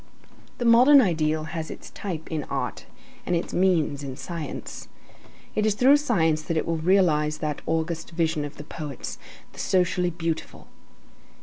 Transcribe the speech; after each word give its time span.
The 0.57 0.65
modern 0.65 0.99
ideal 0.99 1.43
has 1.43 1.69
its 1.69 1.91
type 1.91 2.31
in 2.31 2.43
art, 2.45 2.87
and 3.23 3.35
its 3.35 3.53
means 3.53 4.01
is 4.03 4.19
science. 4.19 4.87
It 5.53 5.63
is 5.63 5.75
through 5.75 5.97
science 5.97 6.41
that 6.41 6.57
it 6.57 6.65
will 6.65 6.77
realize 6.77 7.37
that 7.37 7.61
august 7.67 8.09
vision 8.09 8.43
of 8.43 8.57
the 8.57 8.63
poets, 8.63 9.19
the 9.53 9.59
socially 9.59 10.09
beautiful. 10.09 10.65